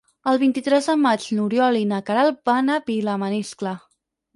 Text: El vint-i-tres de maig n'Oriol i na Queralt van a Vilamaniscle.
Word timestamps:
El 0.29 0.37
vint-i-tres 0.43 0.87
de 0.91 0.95
maig 1.01 1.29
n'Oriol 1.39 1.79
i 1.83 1.87
na 1.95 2.03
Queralt 2.11 2.43
van 2.53 2.77
a 2.77 2.83
Vilamaniscle. 2.93 3.81